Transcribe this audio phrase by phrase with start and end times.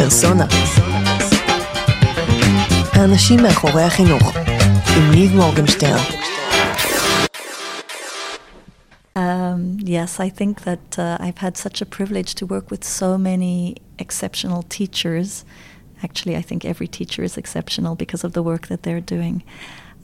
[0.00, 0.46] פרסונה.
[2.92, 4.36] האנשים מאחורי החינוך,
[4.96, 6.04] עם ניב מורגנשטרן.
[9.16, 13.16] Um, yes, I think that uh, I've had such a privilege to work with so
[13.16, 15.44] many exceptional teachers.
[16.02, 19.42] Actually, I think every teacher is exceptional because of the work that they're doing.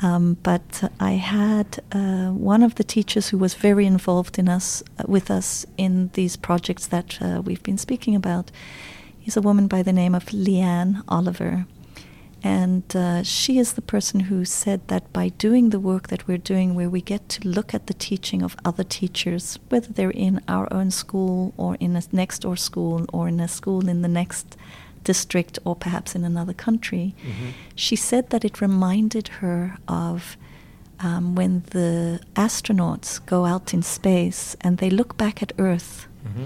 [0.00, 4.82] Um, but I had uh, one of the teachers who was very involved in us,
[4.98, 8.50] uh, with us in these projects that uh, we've been speaking about.
[9.27, 11.65] He's a woman by the name of Leanne Oliver.
[12.41, 16.37] And uh, she is the person who said that by doing the work that we're
[16.37, 20.39] doing, where we get to look at the teaching of other teachers, whether they're in
[20.47, 24.07] our own school or in a next door school or in a school in the
[24.07, 24.55] next
[25.03, 27.49] district or perhaps in another country, Mm-hmm.
[27.75, 30.37] she said that it reminded her of
[31.01, 36.07] um, when the astronauts go out in space and they look back at Earth.
[36.25, 36.45] Mm-hmm.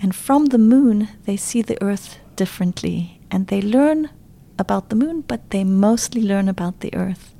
[0.00, 3.20] And from the moon, they see the Earth differently.
[3.30, 4.10] And they learn
[4.58, 7.34] about the moon, but they mostly learn about the Earth.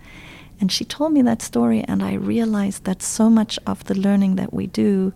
[0.60, 4.36] And she told me that story, and I realized that so much of the learning
[4.36, 5.12] that we do,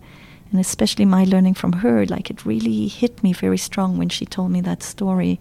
[0.51, 4.25] and especially my learning from her, like it really hit me very strong when she
[4.25, 5.39] told me that story.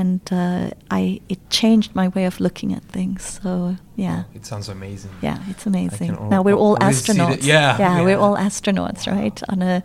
[0.00, 0.70] And uh,
[1.00, 3.40] I, it changed my way of looking at things.
[3.42, 5.10] So yeah, It sounds amazing.
[5.22, 6.12] yeah, it's amazing.
[6.30, 7.46] Now we're all already see that- astronauts.
[7.46, 9.42] yeah, yeah, we're all astronauts, right?
[9.48, 9.82] On a,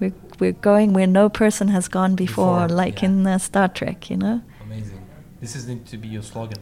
[0.00, 3.08] we're we're going where no person has gone before, Before, like yeah.
[3.08, 4.40] in uh, Star Trek, you know.
[4.66, 5.00] Amazing.
[5.40, 6.58] This is going to be your slogan.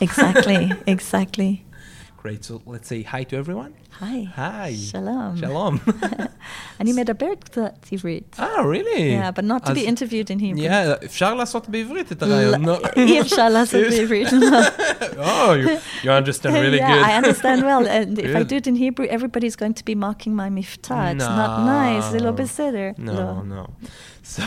[0.00, 1.64] Exactly, exactly.
[2.25, 2.43] Great.
[2.45, 3.71] So let's say hi to everyone.
[3.99, 4.19] Hi.
[4.41, 4.71] Hi.
[4.91, 5.37] Shalom.
[5.41, 5.75] Shalom.
[6.79, 8.35] אני מדברת קצת עברית.
[8.39, 9.11] ah, really?
[9.13, 10.63] Yeah, but not to be אז- interviewed in Hebrew.
[10.63, 12.65] Yeah, אפשר לעשות בעברית את הרעיון.
[12.65, 12.87] לא, no?
[12.97, 14.27] אי אפשר לעשות בעברית.
[14.31, 14.59] לא.
[15.17, 15.69] oh, you,
[16.05, 17.03] you understand really yeah, good.
[17.09, 17.87] I understand well.
[17.87, 18.47] And if I Good.
[18.47, 21.13] do it in Hebrew, everybody's going to be mocking my miftah.
[21.13, 21.65] It's not No.
[21.65, 22.05] nice.
[22.11, 22.89] זה לא בסדר.
[22.97, 23.43] No, לא.
[23.53, 23.63] no.
[24.23, 24.41] So,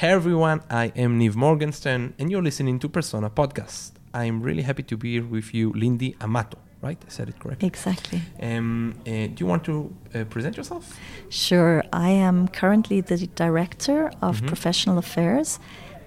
[0.00, 3.92] hey everyone, I am Niv Morgenstern, and you're listening to Persona Podcast.
[4.20, 6.58] I'm really happy to be here with you, Lindy Amato.
[6.87, 6.99] Right?
[7.07, 7.67] I said it correctly.
[7.73, 8.21] Exactly.
[8.41, 9.75] Um, uh, do you want to
[10.13, 10.83] uh, present yourself?
[11.29, 11.77] Sure.
[11.93, 14.47] I am currently the director of Mhm.
[14.47, 15.59] professional affairs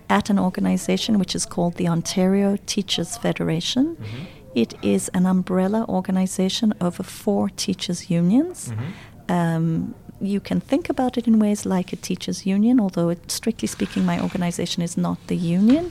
[0.09, 3.85] at an organization which is called the Ontario Teachers Federation.
[3.97, 4.25] Mm-hmm.
[4.55, 8.57] It is an umbrella organization over four teachers' unions.
[8.69, 9.33] Mm-hmm.
[9.37, 13.69] Um, you can think about it in ways like a teachers' union, although it, strictly
[13.69, 15.91] speaking, my organization is not the union.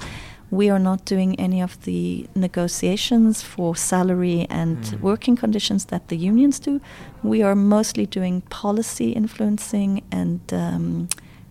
[0.52, 5.02] We are not doing any of the negotiations for salary and Mm.
[5.02, 6.80] working conditions that the unions do.
[7.24, 11.08] We are mostly doing policy influencing and um,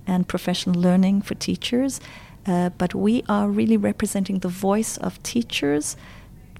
[0.06, 2.00] and professional learning for teachers.
[2.46, 5.96] Uh, but we are really representing the voice of teachers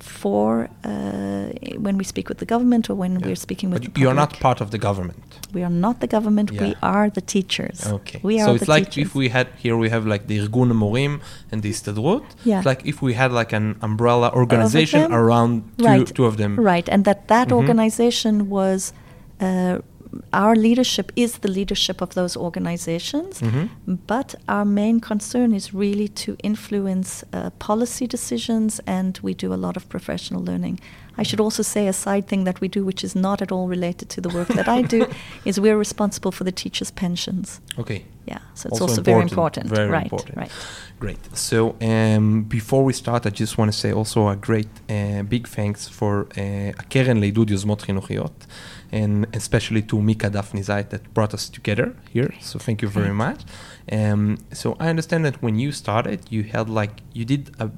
[0.04, 1.48] for uh,
[1.78, 3.26] when we speak with the government or when yeah.
[3.26, 3.82] we're speaking with.
[3.92, 5.19] But you are not part of the government.
[5.53, 6.50] We are not the government.
[6.53, 6.62] Yeah.
[6.62, 7.87] We are the teachers.
[7.87, 8.20] Okay.
[8.22, 9.10] We are so it's like teachers.
[9.10, 11.20] if we had here we have like the Irgun Morim
[11.50, 12.25] and the Istadrut.
[12.44, 12.59] Yeah.
[12.59, 16.06] It's like if we had like an umbrella organization around two, right.
[16.06, 16.60] two of them.
[16.60, 17.56] Right, and that that mm-hmm.
[17.56, 18.93] organization was.
[19.41, 19.78] Uh,
[20.34, 23.69] our leadership is the leadership of those organizations, Mhm.
[24.07, 29.59] but our main concern is really to influence uh, policy decisions, and we do a
[29.66, 30.80] lot of professional learning.
[31.22, 33.68] I should also say a side thing that we do, which is not at all
[33.68, 35.06] related to the work that I do,
[35.46, 37.59] is we're responsible for the teachers' pensions.
[37.78, 38.02] Okay.
[38.25, 39.66] Yeah, so it's Also also, very important, important.
[39.80, 40.38] very right, important.
[40.38, 40.52] right.
[41.03, 41.19] Great.
[41.50, 45.47] So um, before we start, I just want to say also a great uh, big
[45.47, 46.41] thanks for uh,
[46.78, 48.46] הקרן לעידוד יוזמות חינוכיות,
[48.93, 52.33] and especially to Mika Daphne Zayt that brought us together here.
[52.41, 53.43] So thank you very much.
[53.91, 57.71] Um, so I understand that when you started, you had like you did a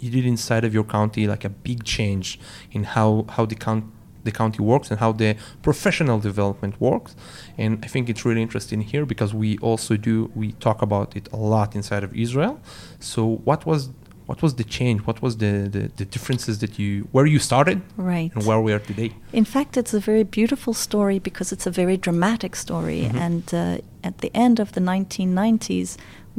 [0.00, 2.40] you did inside of your county like a big change
[2.72, 3.84] in how how the count
[4.24, 7.16] the county works and how the professional development works
[7.56, 11.28] and i think it's really interesting here because we also do we talk about it
[11.32, 12.60] a lot inside of israel
[12.98, 13.90] so what was
[14.30, 17.78] what was the change what was the the, the differences that you where you started
[18.12, 18.30] Right.
[18.34, 19.10] and where we are today
[19.40, 23.02] In fact, it's a very beautiful story because it's a very dramatic story.
[23.08, 23.24] Mhm.
[23.26, 25.88] And uh, at the end of the 1990s,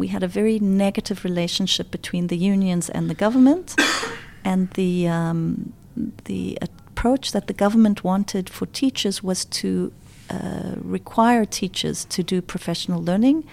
[0.02, 0.58] we had a very
[0.88, 3.68] negative relationship between the unions and the government.
[4.52, 5.42] and the, um,
[6.32, 9.70] the approach that the government wanted for teachers was to
[10.30, 13.44] uh, require teachers to do professional learning.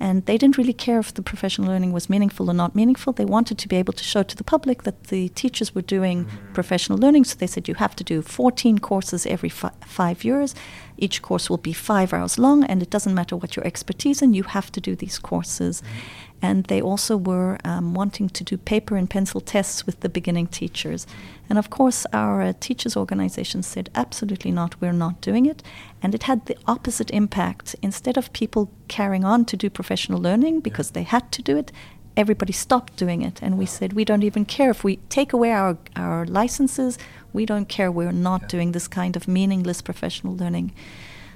[0.00, 3.12] And they didn't really care if the professional learning was meaningful or not meaningful.
[3.12, 6.24] They wanted to be able to show to the public that the teachers were doing
[6.24, 6.52] mm-hmm.
[6.52, 7.24] professional learning.
[7.24, 10.54] So they said you have to do 14 courses every fi- five years.
[10.98, 14.34] Each course will be five hours long, and it doesn't matter what your expertise in,
[14.34, 15.80] you have to do these courses.
[15.80, 16.33] Mm-hmm.
[16.48, 20.48] And they also were um, wanting to do paper and pencil tests with the beginning
[20.48, 21.06] teachers.
[21.48, 25.62] And of course, our uh, teachers' organization said, absolutely not, we're not doing it.
[26.02, 27.76] And it had the opposite impact.
[27.80, 31.72] Instead of people carrying on to do professional learning because they had to do it,
[32.14, 33.42] everybody stopped doing it.
[33.42, 36.98] And we said, we don't even care if we take away our, our licenses,
[37.32, 37.90] we don't care.
[37.90, 38.48] We're not Yeah.
[38.54, 40.72] doing this kind of meaningless professional learning.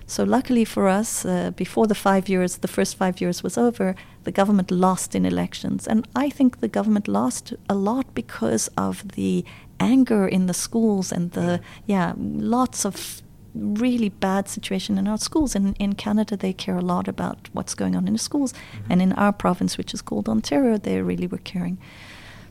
[0.09, 3.95] So, luckily for us, uh, before the five years, the first five years was over,
[4.25, 5.87] the government lost in elections.
[5.87, 9.45] And I think the government lost a lot because of the
[9.79, 13.21] anger in the schools and the, yeah, lots of
[13.55, 15.55] really bad situation in our schools.
[15.55, 18.55] In, in Canada, they care a lot about what's going on in the schools.
[18.89, 21.77] And in our province, which is called Ontario, they really were caring.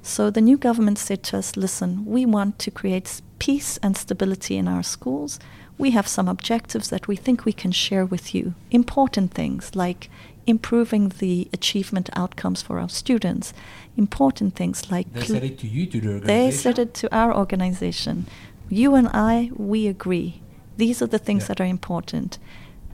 [0.04, 4.58] So the new government said to us, listen, we want to create peace and stability
[4.58, 5.40] in our schools.
[5.78, 8.56] We have some objectives that we think we can share with you.
[8.72, 10.10] Important things like
[10.48, 13.54] improving the achievement outcomes for our students.
[13.96, 16.28] Important things like They said it to you, to the organization?
[16.28, 18.26] they said it to our organization.
[18.70, 20.42] You and I, we agree.
[20.78, 21.48] These are the things Yeah.
[21.50, 22.40] that are important.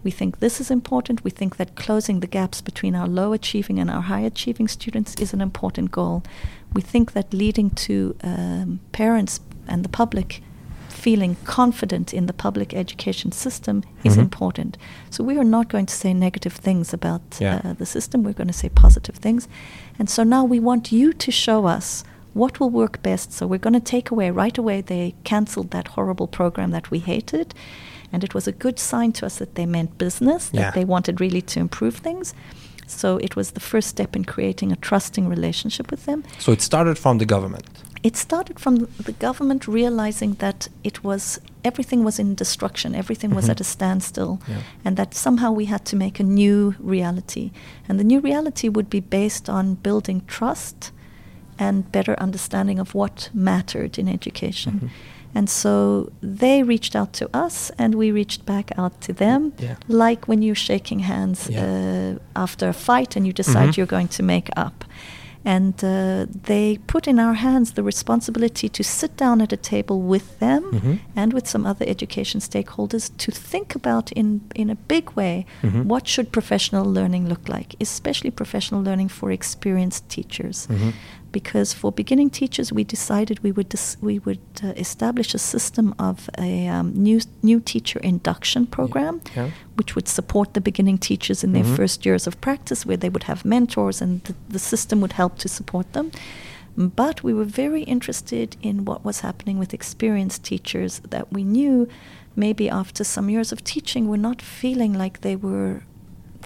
[0.04, 1.24] We think this is important.
[1.24, 5.16] We think that closing the gaps between our low achieving and our high achieving students
[5.16, 6.24] is an important goal.
[6.74, 10.42] We think that leading to um, parents and the public
[10.90, 14.20] feeling confident in the public education system is Mhm.
[14.22, 14.78] important.
[15.10, 17.60] So we are not going to say negative things about Yeah.
[17.64, 18.24] uh, the system.
[18.24, 19.48] We're going to say positive things.
[20.00, 23.34] And so now we want you to show us what will work best.
[23.34, 24.82] So we're going to take away right away.
[24.82, 27.54] They cancelled that horrible program that we hated.
[28.14, 30.72] And it was a good sign to us that they meant business, that Yeah.
[30.72, 32.34] they wanted really to improve things.
[32.88, 36.24] So it was the first step in creating a trusting relationship with them.
[36.40, 37.64] So it started from the government.
[38.04, 43.46] It started from the government realizing that it was everything was in destruction, everything was
[43.46, 43.52] Mhm.
[43.52, 44.58] at a standstill, Yeah.
[44.84, 47.52] and that somehow we had to make a new reality.
[47.88, 50.92] And the new reality would be based on building trust
[51.58, 54.74] and better understanding of what mattered in education.
[54.84, 54.90] Mhm.
[55.36, 59.76] And so they reached out to us, and we reached back out to them, Yeah.
[59.88, 61.64] like when you're shaking hands Yeah.
[61.64, 63.78] uh, after a fight and you decide Mhm.
[63.78, 64.84] you're going to make up.
[65.46, 70.02] And uh, they put in our hands the responsibility to sit down at a table
[70.02, 71.00] with them Mhm.
[71.16, 75.86] and with some other education stakeholders to think about in, in a big way Mhm.
[75.86, 80.94] what should professional learning look like, especially professional learning for experienced teachers Mhm.
[81.34, 85.94] Because for beginning teachers, we decided we would dis- we would uh, establish a system
[86.00, 89.50] of a um, new new teacher induction program, Yeah.
[89.78, 91.76] which would support the beginning teachers in their Mhm.
[91.76, 95.38] first years of practice, where they would have mentors, and the, the system would help
[95.40, 96.12] to support them.
[96.76, 101.88] But we were very interested in what was happening with experienced teachers that we knew
[102.36, 105.82] maybe after some years of teaching were not feeling like they were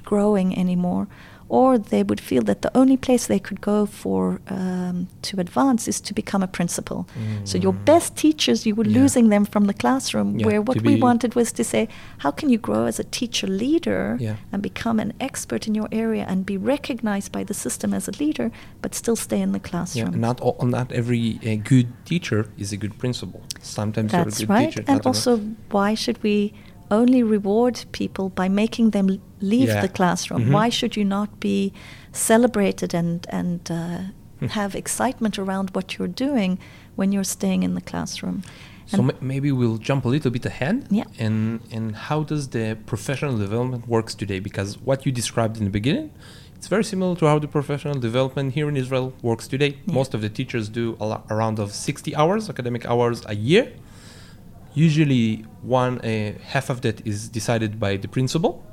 [0.04, 1.08] growing anymore,
[1.50, 5.88] or they would feel that the only place they could go for um, to advance
[5.88, 7.08] is to become a principal.
[7.46, 7.86] So your Mm.
[7.86, 9.02] best teachers, you were Yeah.
[9.02, 10.38] losing them from the classroom.
[10.40, 11.88] Yeah, where what we wanted was to say,
[12.20, 14.36] how can you grow as a teacher leader Yeah.
[14.52, 18.12] and become an expert in your area and be recognized by the system as a
[18.20, 18.52] leader,
[18.82, 20.20] but still stay in the classroom?
[20.20, 23.42] not all, not every uh, good teacher is a good principal.
[23.62, 24.70] Sometimes you're a That's good right.
[24.72, 24.84] teacher.
[24.88, 25.40] and also,
[25.72, 26.54] why should we
[26.92, 29.08] only reward people by making them
[29.42, 29.82] leave Yeah.
[29.82, 30.46] the classroom?
[30.46, 30.52] Mhm.
[30.54, 31.72] Why should you not be
[32.12, 34.00] celebrated and and uh,
[34.40, 34.48] Hmm.
[34.60, 36.52] have excitement around what you're doing
[36.96, 38.38] when you're staying in the classroom?
[38.86, 40.76] So And- maybe we'll jump a little bit ahead.
[41.00, 41.06] Yeah.
[41.26, 44.40] And and how does the professional development works today?
[44.50, 46.10] Because what you described in the beginning,
[46.58, 49.72] it's very similar to how the professional development here in Israel works today.
[49.76, 49.94] Yeah.
[50.00, 51.06] Most of the teachers do a
[51.66, 53.66] of 60 hours, academic hours a year.
[54.78, 58.64] Usually, one uh, half of that is decided by the principal,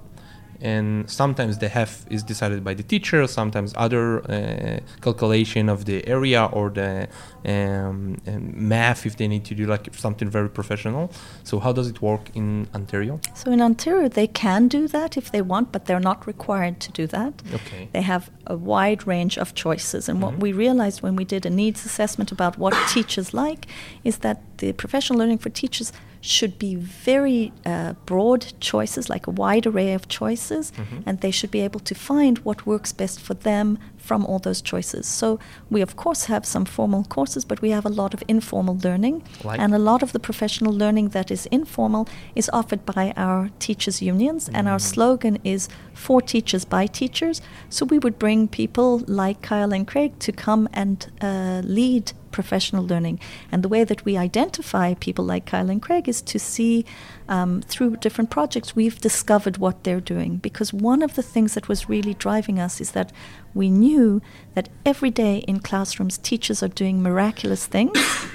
[0.61, 3.27] and sometimes the half is decided by the teacher.
[3.27, 7.09] Sometimes other uh, calculation of the area or the
[7.47, 8.17] um,
[8.55, 11.13] math if they need to do like something very professional.
[11.43, 13.21] So how does it work in Ontario?
[13.35, 16.93] So in Ontario, they can do that if they want, but they're not required to
[16.93, 17.43] do that.
[17.53, 17.89] Okay.
[17.93, 20.09] They have a wide range of choices.
[20.09, 20.41] And what Mhm.
[20.41, 23.67] we realized when we did a needs assessment about what teachers like
[24.05, 25.93] is that the professional learning for teachers
[26.27, 31.03] should be very uh, broad choices, like a wide array of choices, Mhm.
[31.07, 34.63] and they should be able to find what works best for them from all those
[34.63, 35.07] choices.
[35.21, 35.39] So
[35.71, 39.23] we, of course, have some formal courses, but we have a lot of informal learning.
[39.45, 39.61] Like?
[39.63, 44.03] And a lot of the professional learning that is informal is offered by our teachers'
[44.03, 44.93] unions, and our Mm.
[44.95, 47.41] slogan is for teachers by teachers.
[47.69, 48.91] So we would bring people
[49.23, 53.21] like Kyle and Craig to come and uh, lead professional learning.
[53.53, 56.85] And the way that we identify people like Kyle and Craig is to see
[57.29, 60.39] um, through different projects, we've discovered what they're doing.
[60.43, 63.13] Because one of the things that was really driving us is that
[63.55, 64.21] we knew
[64.55, 67.99] that every day in classrooms, teachers are doing miraculous things.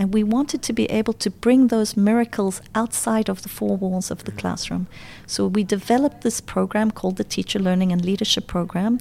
[0.00, 4.12] And we wanted to be able to bring those miracles outside of the four walls
[4.12, 4.86] of the classroom.
[5.26, 9.00] So we developed this program called the Teacher Learning and Leadership Program.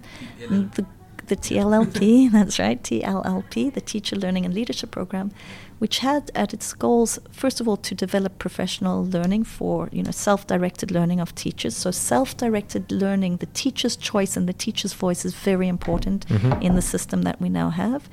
[0.73, 0.87] The,
[1.27, 5.31] the TLLP, that's right, TLLP, the Teacher Learning and Leadership Program,
[5.79, 10.11] which had at its goals, first of all, to develop professional learning for, you know,
[10.11, 11.75] self-directed learning of teachers.
[11.77, 16.61] So self-directed learning, the teacher's choice and the teacher's voice is very important Mhm.
[16.61, 18.09] in the system that we now have.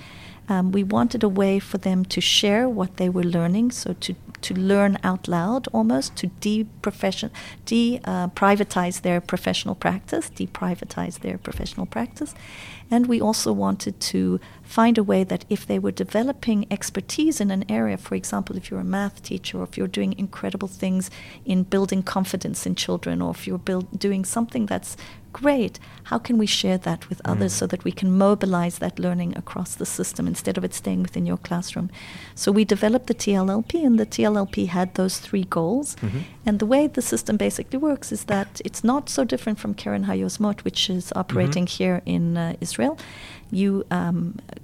[0.49, 4.15] Um, we wanted a way for them to share what they were learning, so to,
[4.43, 7.31] to learn out loud almost, to de-profession,
[7.65, 12.35] de-privatize their professional practice, de-privatize their professional practice.
[12.91, 17.51] And we also wanted to find a way that if they were developing expertise in
[17.51, 21.11] an area, for example, if you're a math teacher or if you're doing incredible things
[21.47, 24.97] in building confidence in children or if you're build, doing something that's
[25.43, 25.75] great,
[26.11, 27.59] how can we share that with others Mm.
[27.61, 31.27] so that we can mobilize that learning across the system instead of it staying within
[31.31, 31.89] your classroom?
[32.43, 35.89] So we developed the TLLP, and the TLLP had those three goals.
[35.97, 36.21] Mhm.
[36.47, 40.05] And the way the system basically works is that it's not so different from Keren
[40.11, 41.77] Hayosmot, which is operating Mhm.
[41.79, 42.95] here in uh, Israel.
[43.63, 44.19] You um,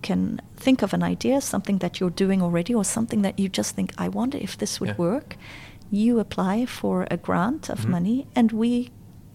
[0.09, 0.21] can
[0.65, 3.89] think of an idea, something that you're doing already, or something that you just think,
[4.05, 5.05] I wonder if this would Yeah.
[5.11, 5.29] work.
[6.03, 7.91] You apply for a grant of Mhm.
[7.97, 8.73] money, and we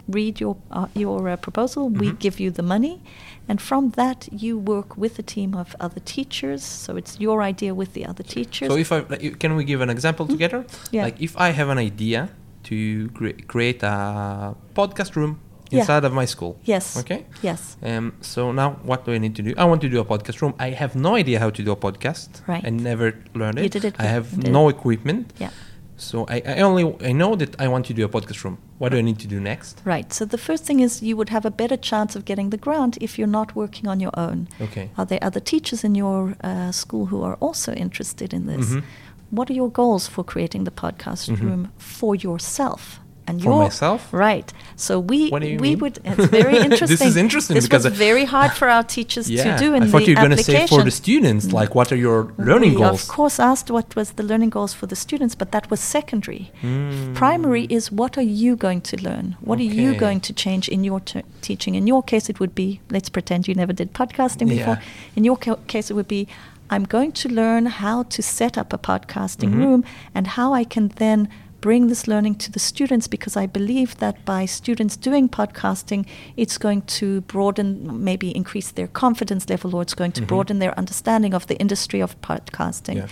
[0.08, 1.88] read your uh, your uh, proposal.
[1.88, 2.18] We Mhm.
[2.18, 3.00] give you the money,
[3.48, 6.62] and from that you work with a team of other teachers.
[6.64, 8.68] So it's your idea with the other teachers.
[8.70, 9.00] So if I
[9.38, 10.30] can we give an example Mhm.
[10.30, 10.64] together?
[10.92, 11.04] Yeah.
[11.04, 12.28] Like if I have an idea
[12.64, 15.38] to cre- create a podcast room
[15.70, 15.80] Yeah.
[15.80, 16.56] inside of my school.
[16.64, 16.96] yes.
[16.96, 17.26] Okay.
[17.42, 17.76] Yes.
[17.82, 19.50] Um, so now what do I need to do?
[19.58, 20.54] I want to do a podcast room.
[20.58, 22.28] I have no idea how to do a podcast.
[22.46, 22.64] Right.
[22.66, 23.62] I never learned it.
[23.64, 25.32] You did it I have no equipment.
[25.40, 25.50] Yeah.
[25.96, 28.58] So I, I only I know that I want to do a podcast room.
[28.78, 29.80] What do I need to do next?
[29.84, 30.12] Right.
[30.12, 32.98] So the first thing is you would have a better chance of getting the grant
[33.00, 34.48] if you're not working on your own.
[34.60, 34.90] Okay.
[34.98, 38.66] Are there other teachers in your uh, school who are also interested in this?
[38.74, 38.82] Mhm.
[39.30, 41.40] What are your goals for creating the podcast Mhm.
[41.40, 43.00] room for yourself?
[43.28, 44.12] And For myself?
[44.12, 44.52] right?
[44.76, 45.78] So we What do you we mean?
[45.80, 45.98] would.
[46.04, 46.88] It's very interesting.
[46.88, 49.44] This is interesting This because was I- very hard for our teachers Yeah.
[49.56, 50.68] to do in I thought the you were going to application.
[50.68, 53.02] say for the students, like what are your learning we goals?
[53.02, 56.52] Of course, asked what was the learning goals for the students, but that was secondary.
[56.62, 57.14] Mm.
[57.14, 59.36] Primary is what are you going to learn?
[59.40, 61.74] What are you going to change in your t- teaching?
[61.74, 64.78] In your case, it would be let's pretend you never did podcasting before.
[64.80, 65.16] Yeah.
[65.16, 66.28] In your ca- case, it would be
[66.68, 69.58] I'm going to learn how to set up a podcasting Mhm.
[69.62, 71.28] room and how I can then
[71.66, 76.06] bring this learning to the students because I believe that by students doing podcasting,
[76.36, 80.28] it's going to broaden, maybe increase their confidence level, or it's going to Mhm.
[80.28, 82.98] broaden their understanding of the industry of podcasting.
[82.98, 83.06] Yeah.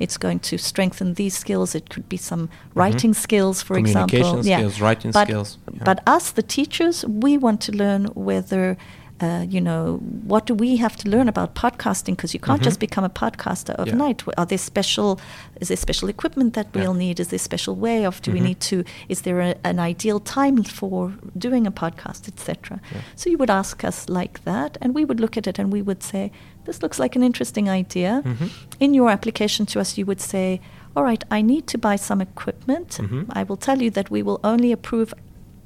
[0.00, 1.74] It's going to strengthen these skills.
[1.76, 4.18] It could be some writing skills, for example.
[4.18, 4.28] Mm-hmm.
[4.30, 5.84] Communication skills, writing but, skills, yeah.
[5.84, 8.76] But us, the teachers, we want to learn whether.
[9.20, 12.16] Uh, you know, what do we have to learn about podcasting?
[12.16, 12.64] Because you can't Mhm.
[12.64, 13.82] just become a podcaster Yeah.
[13.82, 14.22] overnight.
[14.38, 15.20] Are there special?
[15.60, 17.20] Is there special equipment that we'll need?
[17.20, 18.22] Is there special way of?
[18.22, 18.44] Do we Mhm.
[18.44, 18.82] need to?
[19.10, 22.80] Is there a, an ideal time for doing a podcast, etc.
[22.92, 23.00] Yeah.
[23.14, 25.82] So you would ask us like that, and we would look at it and we
[25.82, 26.32] would say,
[26.64, 28.48] "This looks like an interesting idea." Mhm.
[28.80, 30.60] In your application to us, you would say,
[30.96, 32.98] "All right, I need to buy some equipment.
[33.00, 33.26] Mhm.
[33.30, 35.12] I will tell you that we will only approve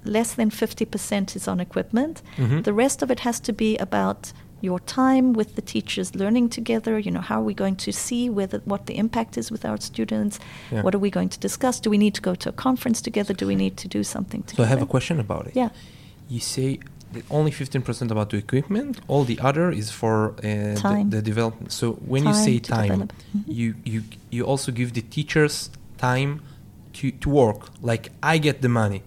[0.05, 2.23] less than 50% is on equipment.
[2.37, 2.65] Mhm.
[2.65, 6.99] The rest of it has to be about your time with the teachers learning together.
[6.99, 9.79] You know, how are we going to see whether what the impact is with our
[9.81, 10.39] students?
[10.73, 10.83] Yeah.
[10.83, 11.81] What are we going to discuss?
[11.81, 13.35] Do we need to go to a conference together?
[13.35, 14.67] Do we need to do something So together?
[14.67, 15.53] I have a question about it.
[15.57, 15.69] Yeah.
[16.31, 16.79] You say
[17.31, 21.11] only 15% about the equipment, all the other is for uh, the, Time.
[21.11, 21.71] the development.
[21.73, 23.09] So when you say time.
[23.37, 23.45] Mhm.
[23.47, 26.41] you, you, you also give the teachers time
[26.95, 27.69] to, to work.
[27.83, 29.03] Like I get the money.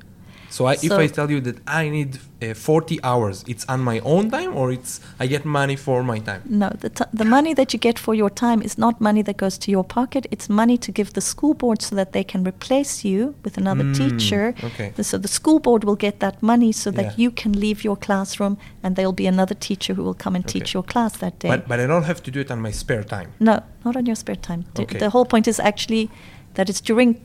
[0.49, 3.99] So, I, if I tell you that I need uh, 40 hours, it's on my
[3.99, 6.41] own time or it's I get money for my time?
[6.45, 9.37] No, the, t- the money that you get for your time is not money that
[9.37, 10.25] goes to your pocket.
[10.31, 13.83] It's money to give the school board so that they can replace you with another
[13.83, 14.53] Mm, teacher.
[14.63, 14.93] okay.
[15.01, 17.13] So the school board will get that money so that Yeah.
[17.17, 20.73] you can leave your classroom and there'll be another teacher who will come and teach
[20.73, 21.49] your class that day.
[21.49, 23.29] But, but I don't have to do it on my spare time.
[23.39, 24.65] no, not on your spare time.
[24.79, 24.97] Okay.
[24.99, 26.09] the whole point is actually
[26.57, 27.15] that it's during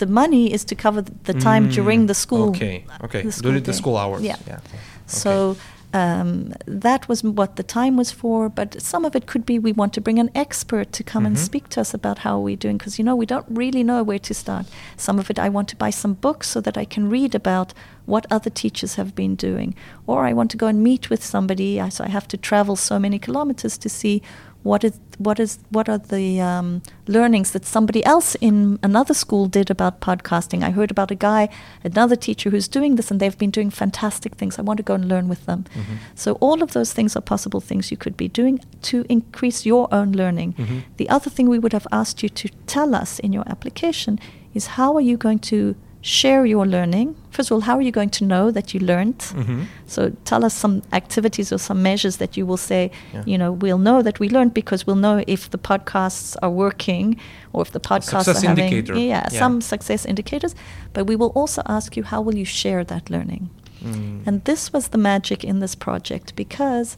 [0.00, 2.48] the money is to cover the time Mm, during the school.
[2.50, 3.22] Okay, okay.
[3.22, 4.22] the During the school hours.
[4.22, 4.36] Yeah.
[4.46, 4.58] yeah.
[4.66, 4.78] Okay.
[5.06, 5.56] So
[5.94, 6.52] um,
[6.84, 8.48] that was what the time was for.
[8.48, 11.36] But some of it could be we want to bring an expert to come and
[11.36, 11.44] Mhm.
[11.48, 14.18] speak to us about how we're doing because you know we don't really know where
[14.28, 14.64] to start.
[14.96, 17.74] Some of it I want to buy some books so that I can read about
[18.06, 19.74] what other teachers have been doing,
[20.06, 21.80] or I want to go and meet with somebody.
[21.90, 24.22] So I have to travel so many kilometers to see
[24.62, 29.46] what is what is what are the um, learnings that somebody else in another school
[29.46, 30.62] did about podcasting.
[30.62, 31.48] I heard about a guy,
[31.84, 34.58] another teacher who's doing this, and they've been doing fantastic things.
[34.58, 35.64] I want to go and learn with them.
[35.74, 35.96] Mhm.
[36.14, 39.88] So all of those things are possible things you could be doing to increase your
[39.92, 40.54] own learning.
[40.58, 40.82] Mhm.
[40.96, 44.18] The other thing we would have asked you to tell us in your application
[44.54, 47.14] is how are you going to share your learning.
[47.30, 49.18] First of all, how are you going to know that you learned?
[49.18, 49.66] Mhm.
[49.86, 53.22] So tell us some activities or some measures that you will say, Yeah.
[53.24, 57.16] you know, we'll know that we learned because we'll know if the podcasts are working
[57.52, 58.98] or if the podcasts success are having indicator.
[58.98, 59.38] Yeah, Yeah.
[59.38, 60.54] some success indicators.
[60.92, 63.48] But we will also ask you how will you share that learning?
[63.84, 64.26] Mm.
[64.26, 66.96] And this was the magic in this project because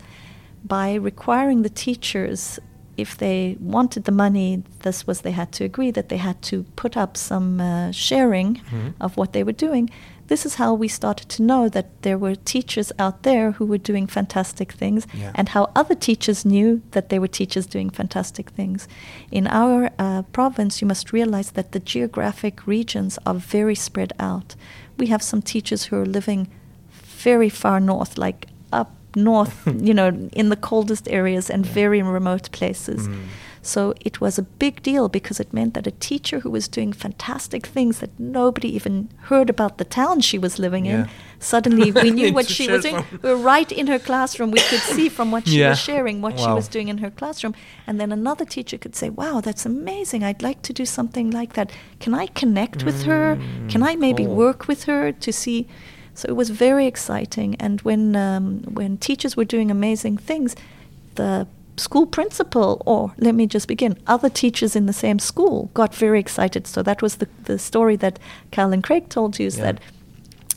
[0.66, 2.58] by requiring the teachers,
[2.96, 6.62] if they wanted the money, this was they had to agree that they had to
[6.76, 8.94] put up some uh, sharing Mhm.
[9.00, 9.90] of what they were doing.
[10.26, 13.76] This is how we started to know that there were teachers out there who were
[13.92, 15.32] doing fantastic things, Yeah.
[15.34, 18.88] and how other teachers knew that there were teachers doing fantastic things.
[19.30, 24.56] In our uh, province, you must realize that the geographic regions are very spread out.
[24.98, 26.48] We have some teachers who are living
[27.22, 32.50] very far north, like up north, you know, in the coldest areas and very remote
[32.52, 33.08] places.
[33.08, 33.24] Mm.
[33.62, 36.92] So it was a big deal because it meant that a teacher who was doing
[36.92, 42.10] fantastic things that nobody even heard about the town she was living in, suddenly we
[42.18, 42.96] knew what she was doing.
[42.96, 43.20] some.
[43.22, 44.50] We were right in her classroom.
[44.50, 45.70] We could see from what she Yeah.
[45.70, 47.54] was sharing what she was doing in her classroom.
[47.86, 50.22] And then another teacher could say, Wow, that's amazing.
[50.22, 51.72] I'd like to do something like that.
[52.00, 53.38] Can I connect with her?
[53.70, 54.34] Can I maybe cool.
[54.34, 55.66] work with her to see?
[56.14, 57.56] So it was very exciting.
[57.60, 60.54] And when um, when teachers were doing amazing things,
[61.14, 65.94] the school principal, or let me just begin, other teachers in the same school got
[65.94, 66.66] very excited.
[66.66, 68.18] So that was the, the story that
[68.52, 69.64] Kyle and Craig told you is Yeah.
[69.64, 69.80] that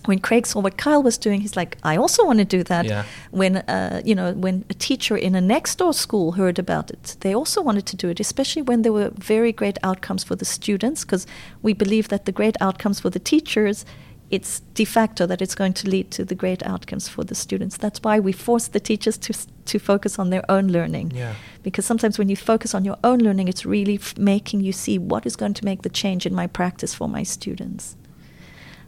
[0.06, 2.86] when Craig saw what Kyle was doing, he's like, I also want to do that.
[2.86, 3.04] Yeah.
[3.32, 7.18] When uh, you know, when a teacher in a next door school heard about it,
[7.20, 10.46] they also wanted to do it, especially when there were very great outcomes for the
[10.46, 11.28] students, because
[11.62, 13.86] we believe that the great outcomes for the teachers,
[14.30, 17.78] it's de facto that it's going to lead to the great outcomes for the students.
[17.78, 19.34] That's why we force the teachers to
[19.66, 21.34] to focus on their own learning Yeah.
[21.64, 24.98] because sometimes when you focus on your own learning, it's really f- making you see
[24.98, 27.96] what is going to make the change in my practice for my students.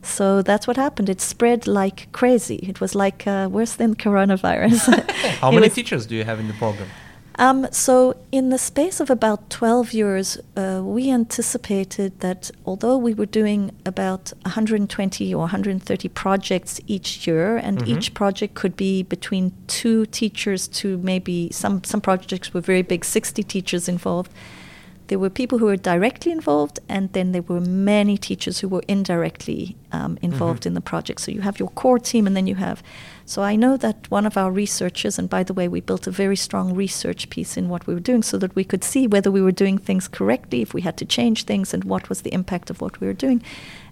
[0.01, 1.09] So that's what happened.
[1.09, 2.55] It spread like crazy.
[2.55, 5.09] It was like uh, worse than coronavirus.
[5.41, 6.87] How many teachers do you have in the program?
[7.39, 13.13] Um, so, in the space of about 12 years, uh, we anticipated that although we
[13.13, 17.87] were doing about 120 or 130 projects each year, and Mhm.
[17.87, 23.05] each project could be between two teachers to maybe some, some projects were very big,
[23.05, 24.31] 60 teachers involved.
[25.09, 28.83] There were people who were directly involved, and then there were many teachers who were
[28.87, 30.67] indirectly um, involved Mhm.
[30.67, 31.19] in the project.
[31.19, 32.83] So you have your core team, and then you have.
[33.25, 36.11] So I know that one of our researchers, and by the way, we built a
[36.11, 39.31] very strong research piece in what we were doing so that we could see whether
[39.31, 42.33] we were doing things correctly, if we had to change things, and what was the
[42.33, 43.41] impact of what we were doing.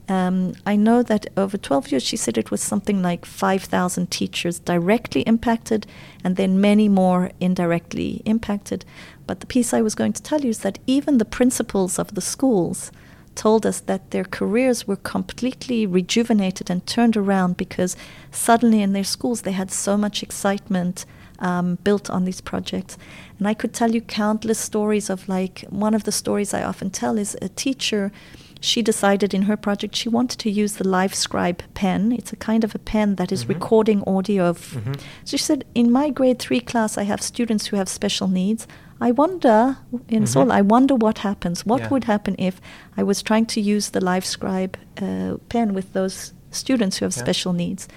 [0.09, 4.59] Um, I know that over 12 years, she said it was something like 5,000 teachers
[4.59, 5.85] directly impacted,
[6.23, 8.85] and then many more indirectly impacted.
[9.27, 12.15] But the piece I was going to tell you is that even the principals of
[12.15, 12.91] the schools
[13.35, 17.95] told us that their careers were completely rejuvenated and turned around because
[18.31, 21.05] suddenly in their schools they had so much excitement
[21.39, 22.97] um, built on these projects.
[23.37, 26.89] And I could tell you countless stories of like one of the stories I often
[26.89, 28.11] tell is a teacher.
[28.59, 32.11] She decided in her project she wanted to use the LiveScribe pen.
[32.11, 33.49] It's a kind of a pen that is Mhm.
[33.49, 34.57] recording audio of.
[34.73, 34.95] Mhm.
[35.25, 38.65] So she said, in my grade three class, I have students who have special needs.
[38.99, 39.77] I wonder,
[40.09, 40.27] in Mhm.
[40.27, 41.65] Seoul, I wonder what happens.
[41.65, 41.89] What Yeah.
[41.89, 42.59] would happen if
[42.97, 47.23] I was trying to use the LiveScribe uh, pen with those students who have Yeah.
[47.23, 47.87] special needs?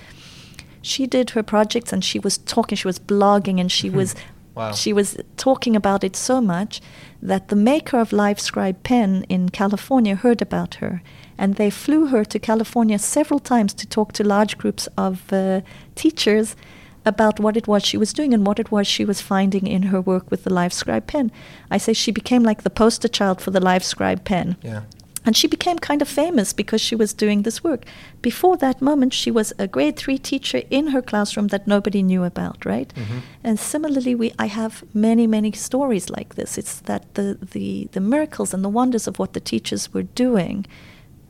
[0.82, 4.14] She did her projects and she was talking, she was blogging, and she was
[4.54, 4.72] Wow.
[4.72, 6.80] she was talking about it so much
[7.22, 11.02] that the maker of LiveScribe pen in California heard about her,
[11.38, 15.60] and they flew her to California several times to talk to large groups of uh,
[15.94, 16.56] teachers
[17.04, 19.84] about what it was she was doing and what it was she was finding in
[19.84, 21.32] her work with the LiveScribe pen.
[21.70, 24.56] I say she became like the poster child for the LiveScribe pen.
[24.62, 24.82] Yeah.
[25.26, 27.84] And she became kind of famous because she was doing this work.
[28.22, 32.24] Before that moment, she was a grade three teacher in her classroom that nobody knew
[32.24, 32.90] about, right?
[32.96, 33.20] Mhm.
[33.44, 36.56] And similarly, we I have many many stories like this.
[36.56, 40.64] It's that the the the miracles and the wonders of what the teachers were doing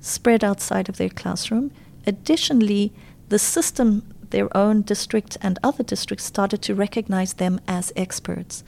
[0.00, 1.70] spread outside of their classroom.
[2.06, 2.92] Additionally,
[3.28, 8.64] the system, their own district and other districts, started to recognize them as experts.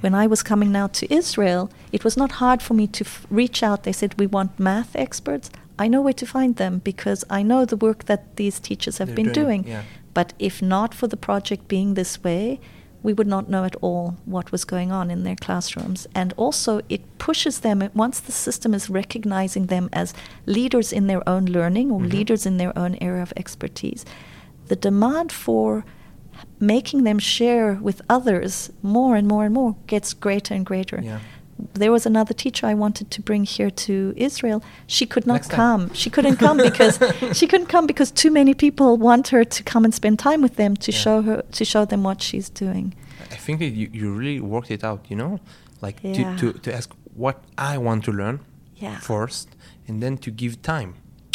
[0.00, 3.26] When I was coming now to Israel, it was not hard for me to f-
[3.30, 3.82] reach out.
[3.84, 5.50] They said, We want math experts.
[5.78, 9.08] I know where to find them because I know the work that these teachers have
[9.08, 9.72] They're been doing, doing.
[9.74, 9.82] yeah.
[10.14, 12.60] But if not for the project being this way,
[13.02, 16.06] we would not know at all what was going on in their classrooms.
[16.14, 20.14] And also, it pushes them, once the system is recognizing them as
[20.46, 22.12] leaders in their own learning or Mhm.
[22.12, 24.04] leaders in their own area of expertise,
[24.72, 25.84] the demand for
[26.58, 30.98] making them share with others more and more and more gets greater and greater.
[31.02, 31.18] Yeah.
[31.82, 33.94] there was another teacher I wanted to bring here to
[34.28, 34.58] Israel.
[34.96, 35.58] She could not Next time.
[35.88, 35.94] come.
[36.02, 36.94] She couldn't come because
[37.38, 40.54] she couldn't come because too many people want her to come and spend time with
[40.62, 40.98] them to Yeah.
[41.04, 42.86] show her to show them what she's doing.
[43.36, 45.32] I think that you, you really worked it out, you know?
[45.86, 46.16] Like Yeah.
[46.18, 46.88] to, to, to ask
[47.22, 47.36] what
[47.72, 48.36] I want to learn
[49.12, 49.46] first
[49.88, 50.90] and then to give time.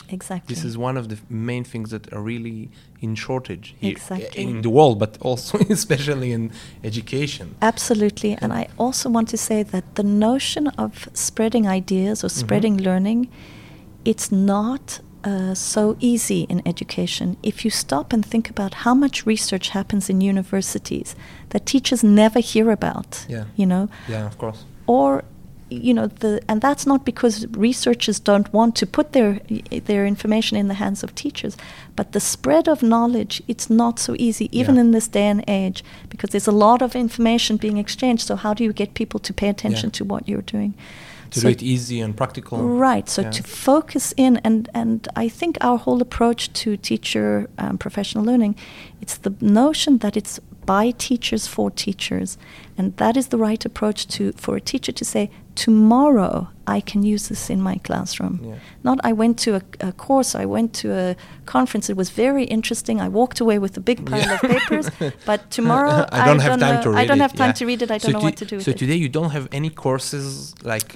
[0.10, 0.54] Exactly.
[0.56, 2.70] This is one of the main things that are really
[3.02, 4.42] in shortage here Exactly.
[4.44, 6.52] in the world, but also especially in
[6.84, 7.56] education.
[7.62, 8.38] Absolutely.
[8.42, 13.30] And I also want to say that the notion of spreading ideas or spreading learning,
[14.06, 17.36] it's not uh, so easy in education.
[17.44, 21.16] If you stop and think about how much research happens in universities
[21.50, 23.46] that teachers never hear about, Yeah.
[23.56, 24.64] you know, Yeah, of course.
[24.86, 25.24] or
[25.70, 29.40] you know the and that's not because researchers don't want to put their
[29.86, 31.58] their information in the hands of teachers
[31.96, 34.82] but the spread of knowledge it's not so easy even Yeah.
[34.82, 38.54] in this day and age because there's a lot of information being exchanged so how
[38.54, 39.98] do you get people to pay attention Yeah.
[39.98, 40.74] to what you're doing
[41.32, 42.58] To So- do it easy and practical.
[42.90, 43.10] Right.
[43.10, 43.32] So Yeah.
[43.32, 48.56] to focus in, and and I think our whole approach to teacher um, professional learning,
[49.02, 52.38] it's the notion that it's by teachers for teachers,
[52.78, 55.30] and that is the right approach to for a teacher to say
[55.66, 58.36] tomorrow I can use this in my classroom.
[58.44, 58.56] Yeah.
[58.84, 61.16] Not I went to a, a course, I went to a
[61.46, 61.86] conference.
[61.94, 62.96] It was very interesting.
[63.08, 64.34] I walked away with a big pile Yeah.
[64.36, 64.88] of papers,
[65.30, 67.60] but tomorrow I don't have time know, to read I don't it, have time yeah.
[67.62, 67.90] to read it.
[67.92, 68.58] I So don't know what to do.
[68.60, 68.80] So with it.
[68.84, 70.88] today you don't have any courses like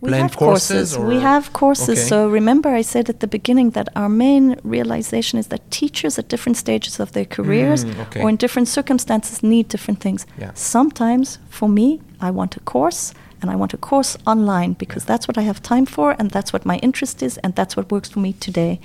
[0.00, 0.68] planned have courses.
[0.68, 0.96] courses.
[0.96, 1.98] or- We have courses.
[1.98, 2.08] Okay.
[2.12, 4.44] So remember, I said at the beginning that our main
[4.76, 8.20] realization is that teachers at different stages of their careers Mm, okay.
[8.22, 10.20] or in different circumstances need different things.
[10.54, 11.88] Sometimes, for me,
[12.20, 13.12] I want a course.
[13.42, 16.52] And I want a course online because that's what I have time for, and that's
[16.52, 18.80] what my interest is, and that's what works for me today.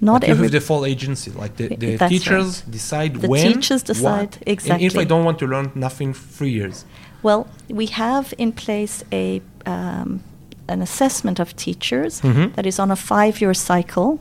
[0.00, 3.52] Not you every the full agency, like the, the teachers decide The when.
[3.52, 4.68] teachers decide, what.
[4.70, 6.84] And if I don't want to learn nothing three years.
[7.22, 10.20] Well, we have in place a um,
[10.68, 12.54] an assessment of teachers Mhm.
[12.56, 14.18] that is on a five-year cycle,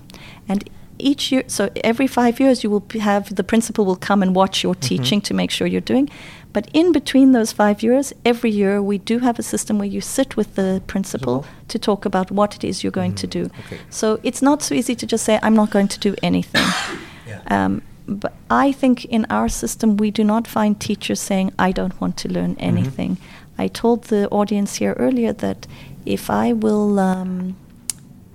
[0.47, 0.69] and
[1.01, 4.63] each year, so every five years, you will have the principal will come and watch
[4.63, 6.09] your teaching to make sure you're doing.
[6.53, 10.01] But in between those five years, every year we do have a system where you
[10.01, 13.31] sit with the principal to talk about what it is you're going to Mhm.
[13.31, 13.43] do.
[13.65, 13.77] Okay.
[13.89, 16.65] So it's not so easy to just say I'm not going to do anything.
[17.27, 17.65] Yeah.
[17.65, 18.33] Um, but
[18.67, 22.27] I think in our system, we do not find teachers saying, I don't want to
[22.29, 22.67] learn Mm-hmm.
[22.77, 23.17] anything.
[23.57, 25.67] I told the audience here earlier that
[26.05, 27.55] if I will um,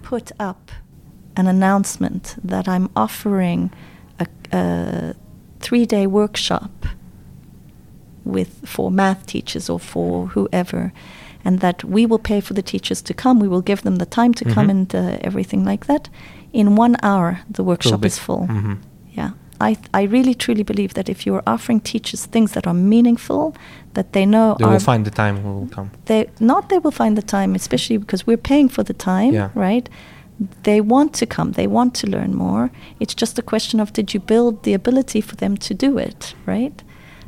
[0.03, 0.71] put up
[1.37, 3.71] an announcement that I'm offering
[4.19, 5.15] a, a
[5.61, 6.71] three day workshop
[8.25, 10.93] with for math teachers or for whoever,
[11.45, 13.39] and that we will pay for the teachers to come.
[13.41, 14.71] We will give them the time to come Mhm.
[14.71, 16.09] and uh, everything like that.
[16.53, 18.47] In one hour, the workshop is full.
[18.49, 18.79] Mhm.
[19.15, 22.75] Yeah, I th- I really truly believe that if you're offering teachers things that are
[22.75, 23.55] meaningful,
[23.95, 25.91] that they know They will find the time will come.
[26.07, 29.51] they not they will find the time, especially because we're paying for the time, Yeah.
[29.55, 29.89] right?
[30.65, 32.71] They want to come, they want to learn more.
[33.01, 36.35] It's just a question of did you build the ability for them to do it,
[36.45, 36.83] right?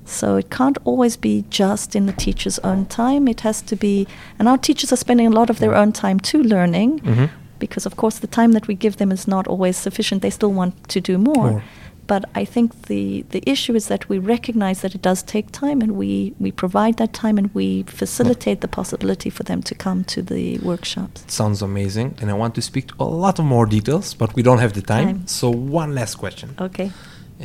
[0.04, 3.28] So it can't always be just in the teacher's own time.
[3.28, 4.06] It has to be,
[4.38, 7.30] and our teachers are spending a lot of their own time too learning, Mhm.
[7.58, 10.22] because of course the time that we give them is not always sufficient.
[10.22, 11.50] They still want to do more.
[11.50, 11.62] More.
[12.08, 15.82] But I think the, the issue is that we recognize that it does take time
[15.82, 20.04] and we, we provide that time and we facilitate the possibility for them to come
[20.04, 21.22] to the workshops.
[21.28, 24.42] Sounds amazing, and I want to speak to a lot of more details, but we
[24.42, 25.06] don't have the time.
[25.06, 25.26] Time.
[25.26, 26.90] So one last question: Okay.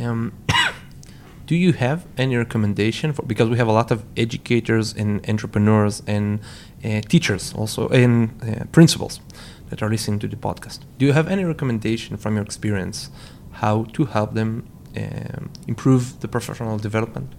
[0.02, 0.32] um,
[1.46, 6.02] Do you have any recommendation for because we have a lot of educators and entrepreneurs
[6.08, 6.40] and
[6.86, 9.20] uh, teachers also and uh, principals
[9.70, 10.80] that are listening to the podcast?
[10.98, 13.10] Do you have any recommendation from your experience
[13.64, 14.52] how to help them
[14.98, 17.30] um, improve the professional development?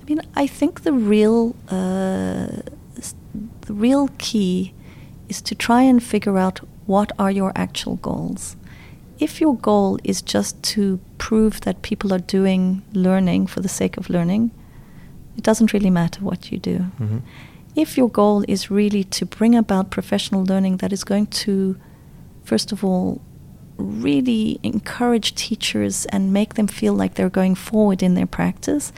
[0.00, 2.48] I mean, I think the real uh,
[3.68, 4.74] the real key
[5.28, 8.56] is to try and figure out what are your actual goals.
[9.18, 13.96] If your goal is just to prove that people are doing learning for the sake
[14.00, 14.50] of learning,
[15.36, 16.78] it doesn't really matter what you do.
[17.00, 17.20] Mhm.
[17.74, 21.76] If your goal is really to bring about professional learning that is going to,
[22.44, 23.20] first of all,
[23.78, 28.92] really encourage teachers and make them feel like they're going forward in their practice.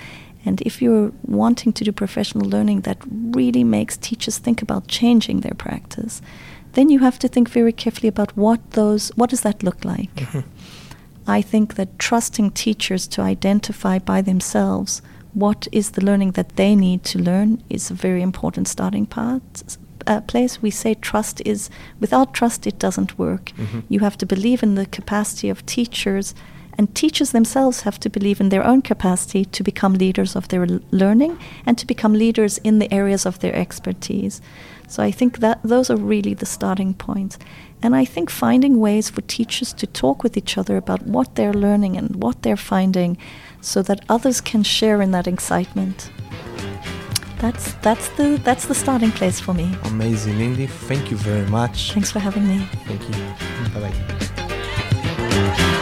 [0.45, 5.41] And if you're wanting to do professional learning that really makes teachers think about changing
[5.41, 6.23] their practice,
[6.73, 10.15] then you have to think very carefully about what those what does that look like.
[10.15, 10.45] Mhm.
[11.27, 15.03] I think that trusting teachers to identify by themselves
[15.35, 19.43] what is the learning that they need to learn is a very important starting part.
[20.07, 23.53] Uh, place we say trust is without trust it doesn't work.
[23.57, 23.83] Mhm.
[23.89, 26.35] You have to believe in the capacity of teachers
[26.79, 30.63] and teachers themselves have to believe in their own capacity to become leaders of their
[30.65, 31.37] l- learning
[31.67, 34.41] and to become leaders in the areas of their expertise.
[34.89, 37.39] So I think that those are really the starting points.
[37.83, 41.53] And I think finding ways for teachers to talk with each other about what they're
[41.53, 43.19] learning and what they're finding
[43.61, 46.11] so that others can share in that excitement.
[47.41, 49.75] That's that's the that's the starting place for me.
[49.85, 50.67] Amazing, Lindy.
[50.67, 51.93] Thank you very much.
[51.93, 52.67] Thanks for having me.
[52.85, 53.15] Thank you.
[53.73, 55.77] Bye bye.